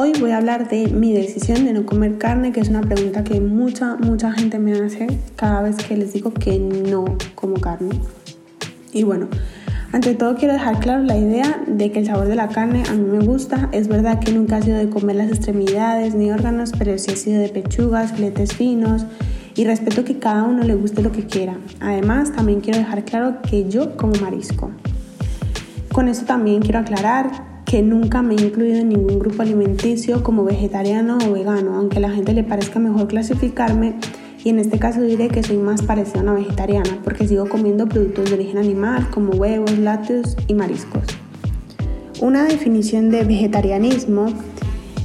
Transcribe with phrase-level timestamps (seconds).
[0.00, 3.24] Hoy voy a hablar de mi decisión de no comer carne, que es una pregunta
[3.24, 7.98] que mucha, mucha gente me hace cada vez que les digo que no como carne.
[8.92, 9.26] Y bueno,
[9.90, 12.92] ante todo quiero dejar claro la idea de que el sabor de la carne a
[12.92, 13.70] mí me gusta.
[13.72, 17.16] Es verdad que nunca ha sido de comer las extremidades ni órganos, pero sí ha
[17.16, 19.04] sido de pechugas, filetes finos
[19.56, 21.56] y respeto que cada uno le guste lo que quiera.
[21.80, 24.70] Además, también quiero dejar claro que yo como marisco.
[25.90, 30.42] Con esto también quiero aclarar que nunca me he incluido en ningún grupo alimenticio como
[30.42, 33.96] vegetariano o vegano, aunque a la gente le parezca mejor clasificarme
[34.42, 37.86] y en este caso diré que soy más parecida a una vegetariana porque sigo comiendo
[37.86, 41.02] productos de origen animal como huevos, lácteos y mariscos.
[42.22, 44.28] Una definición de vegetarianismo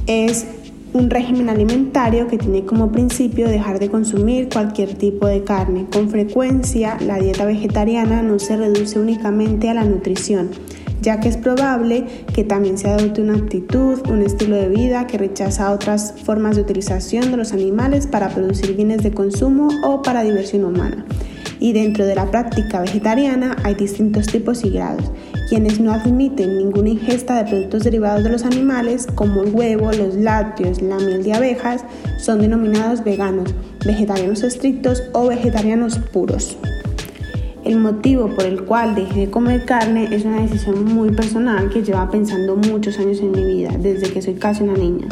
[0.06, 0.46] es
[0.94, 5.84] un régimen alimentario que tiene como principio dejar de consumir cualquier tipo de carne.
[5.92, 10.48] Con frecuencia, la dieta vegetariana no se reduce únicamente a la nutrición,
[11.04, 15.18] ya que es probable que también se adopte una actitud, un estilo de vida que
[15.18, 20.22] rechaza otras formas de utilización de los animales para producir bienes de consumo o para
[20.22, 21.04] diversión humana.
[21.60, 25.12] Y dentro de la práctica vegetariana hay distintos tipos y grados.
[25.48, 30.14] Quienes no admiten ninguna ingesta de productos derivados de los animales, como el huevo, los
[30.14, 31.84] lácteos, la miel de abejas,
[32.18, 36.56] son denominados veganos, vegetarianos estrictos o vegetarianos puros.
[37.64, 41.82] El motivo por el cual dejé de comer carne es una decisión muy personal que
[41.82, 45.08] lleva pensando muchos años en mi vida, desde que soy casi una niña.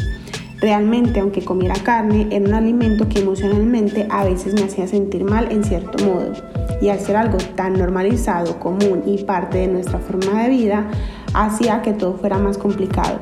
[0.61, 5.51] Realmente, aunque comiera carne, era un alimento que emocionalmente a veces me hacía sentir mal
[5.51, 6.35] en cierto modo.
[6.83, 10.91] Y al ser algo tan normalizado, común y parte de nuestra forma de vida,
[11.33, 13.19] hacía que todo fuera más complicado.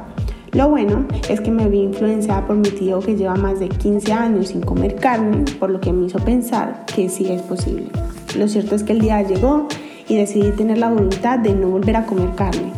[0.50, 4.12] Lo bueno es que me vi influenciada por mi tío que lleva más de 15
[4.12, 7.90] años sin comer carne, por lo que me hizo pensar que sí es posible.
[8.36, 9.66] Lo cierto es que el día llegó
[10.08, 12.72] y decidí tener la voluntad de no volver a comer carne,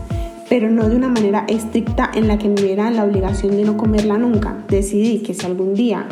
[0.48, 3.76] pero no de una manera estricta en la que me viera la obligación de no
[3.76, 4.64] comerla nunca.
[4.68, 6.06] Decidí que si algún día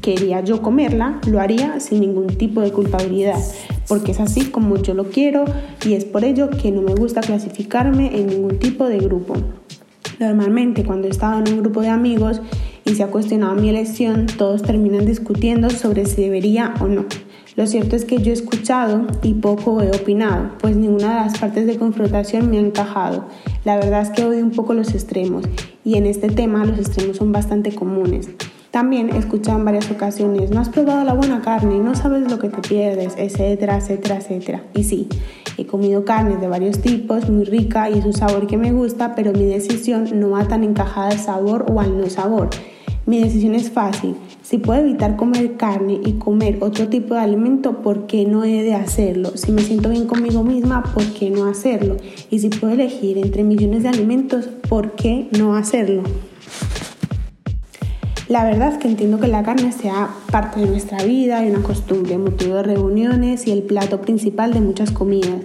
[0.00, 3.38] quería yo comerla, lo haría sin ningún tipo de culpabilidad,
[3.88, 5.44] porque es así como yo lo quiero
[5.86, 9.34] y es por ello que no me gusta clasificarme en ningún tipo de grupo.
[10.18, 12.40] Normalmente cuando he estado en un grupo de amigos
[12.84, 17.04] y se ha cuestionado mi elección, todos terminan discutiendo sobre si debería o no.
[17.58, 21.38] Lo cierto es que yo he escuchado y poco he opinado, pues ninguna de las
[21.40, 23.24] partes de confrontación me ha encajado.
[23.64, 25.42] La verdad es que odio un poco los extremos
[25.84, 28.30] y en este tema los extremos son bastante comunes.
[28.70, 32.38] También he escuchado en varias ocasiones, no has probado la buena carne, no sabes lo
[32.38, 34.62] que te pierdes, etcétera, etcétera, etcétera.
[34.72, 35.08] Y sí,
[35.56, 39.16] he comido carnes de varios tipos, muy rica y es un sabor que me gusta,
[39.16, 42.50] pero mi decisión no va tan encajada al sabor o al no sabor.
[43.08, 44.16] Mi decisión es fácil.
[44.42, 48.62] Si puedo evitar comer carne y comer otro tipo de alimento, ¿por qué no he
[48.62, 49.30] de hacerlo?
[49.34, 51.96] Si me siento bien conmigo misma, ¿por qué no hacerlo?
[52.28, 56.02] Y si puedo elegir entre millones de alimentos, ¿por qué no hacerlo?
[58.28, 61.62] La verdad es que entiendo que la carne sea parte de nuestra vida y una
[61.62, 65.40] costumbre, motivo de reuniones y el plato principal de muchas comidas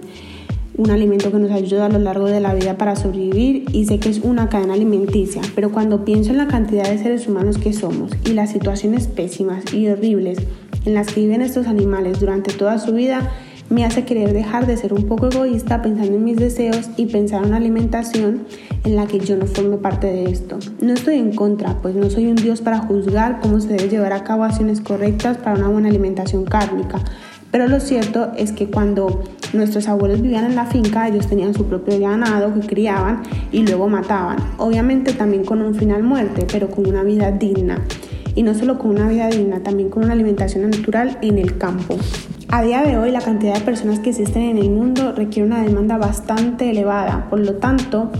[0.76, 3.98] un alimento que nos ayuda a lo largo de la vida para sobrevivir y sé
[3.98, 7.72] que es una cadena alimenticia, pero cuando pienso en la cantidad de seres humanos que
[7.72, 10.38] somos y las situaciones pésimas y horribles
[10.84, 13.30] en las que viven estos animales durante toda su vida,
[13.70, 17.42] me hace querer dejar de ser un poco egoísta pensando en mis deseos y pensar
[17.42, 18.44] en una alimentación
[18.84, 20.58] en la que yo no forme parte de esto.
[20.80, 24.12] No estoy en contra, pues no soy un dios para juzgar cómo se debe llevar
[24.12, 27.02] a cabo acciones correctas para una buena alimentación cárnica,
[27.54, 29.22] pero lo cierto es que cuando
[29.52, 33.22] nuestros abuelos vivían en la finca, ellos tenían su propio ganado que criaban
[33.52, 34.38] y luego mataban.
[34.58, 37.80] Obviamente también con un final muerte, pero con una vida digna.
[38.34, 41.96] Y no solo con una vida digna, también con una alimentación natural en el campo.
[42.48, 45.62] A día de hoy la cantidad de personas que existen en el mundo requiere una
[45.62, 48.10] demanda bastante elevada, por lo tanto,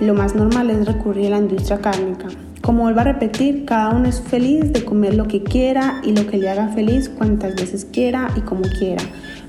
[0.00, 2.28] lo más normal es recurrir a la industria cárnica.
[2.66, 6.26] Como vuelvo a repetir, cada uno es feliz de comer lo que quiera y lo
[6.26, 9.04] que le haga feliz cuantas veces quiera y como quiera.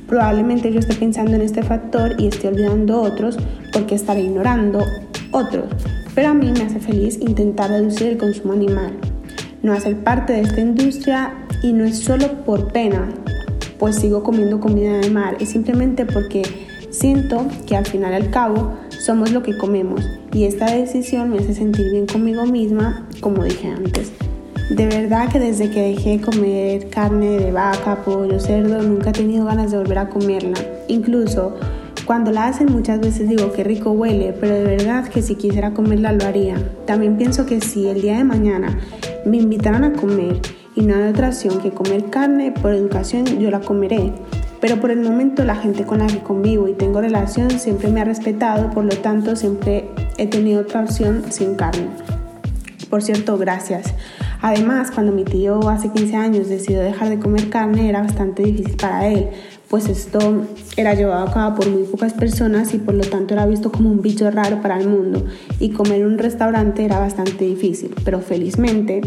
[0.07, 3.39] Probablemente yo esté pensando en este factor y esté olvidando otros
[3.73, 4.83] porque estaré ignorando
[5.31, 5.65] otros.
[6.13, 8.93] Pero a mí me hace feliz intentar reducir el consumo animal.
[9.63, 11.33] No hacer parte de esta industria
[11.63, 13.09] y no es solo por pena,
[13.79, 16.43] pues sigo comiendo comida de mar, es simplemente porque
[16.91, 21.39] siento que al final y al cabo somos lo que comemos y esta decisión me
[21.39, 24.11] hace sentir bien conmigo misma, como dije antes.
[24.69, 29.13] De verdad que desde que dejé de comer carne de vaca, pollo, cerdo, nunca he
[29.13, 30.57] tenido ganas de volver a comerla.
[30.89, 31.55] Incluso
[32.05, 35.73] cuando la hacen muchas veces digo que rico huele, pero de verdad que si quisiera
[35.73, 36.55] comerla lo haría.
[36.85, 38.77] También pienso que si el día de mañana
[39.25, 40.39] me invitaran a comer
[40.75, 44.13] y no hay otra opción que comer carne, por educación yo la comeré.
[44.59, 48.01] Pero por el momento la gente con la que convivo y tengo relación siempre me
[48.01, 51.87] ha respetado, por lo tanto siempre he tenido otra opción sin carne.
[52.89, 53.93] Por cierto, gracias.
[54.41, 58.77] Además, cuando mi tío hace 15 años decidió dejar de comer carne, era bastante difícil
[58.77, 59.29] para él,
[59.67, 60.45] pues esto
[60.77, 63.89] era llevado a cabo por muy pocas personas y por lo tanto era visto como
[63.89, 65.25] un bicho raro para el mundo
[65.59, 69.01] y comer en un restaurante era bastante difícil, pero felizmente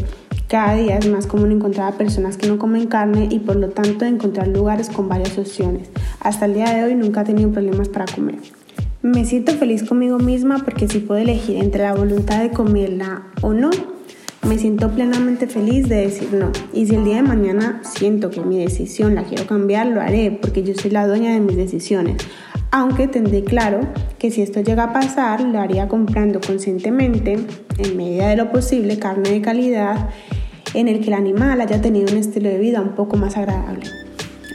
[0.50, 3.68] cada día es más común encontrar a personas que no comen carne y por lo
[3.68, 5.88] tanto encontrar lugares con varias opciones.
[6.18, 8.40] Hasta el día de hoy nunca he tenido problemas para comer.
[9.00, 13.52] Me siento feliz conmigo misma porque si puedo elegir entre la voluntad de comerla o
[13.52, 13.70] no,
[14.44, 16.50] me siento plenamente feliz de decir no.
[16.72, 20.32] Y si el día de mañana siento que mi decisión la quiero cambiar, lo haré
[20.32, 22.16] porque yo soy la dueña de mis decisiones.
[22.72, 23.80] Aunque tendré claro
[24.18, 27.38] que si esto llega a pasar, lo haría comprando conscientemente,
[27.78, 30.08] en medida de lo posible, carne de calidad
[30.74, 33.84] en el que el animal haya tenido un estilo de vida un poco más agradable.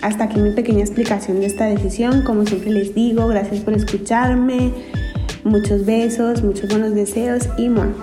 [0.01, 2.23] Hasta aquí mi pequeña explicación de esta decisión.
[2.23, 4.71] Como siempre les digo, gracias por escucharme.
[5.43, 7.93] Muchos besos, muchos buenos deseos y bueno.